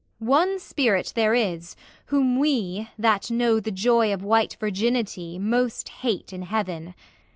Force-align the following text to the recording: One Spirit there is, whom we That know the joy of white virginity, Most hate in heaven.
One 0.17 0.57
Spirit 0.57 1.13
there 1.15 1.35
is, 1.35 1.75
whom 2.07 2.39
we 2.39 2.89
That 2.97 3.29
know 3.29 3.59
the 3.59 3.69
joy 3.69 4.11
of 4.11 4.23
white 4.23 4.57
virginity, 4.59 5.37
Most 5.37 5.89
hate 5.99 6.33
in 6.33 6.41
heaven. 6.41 6.95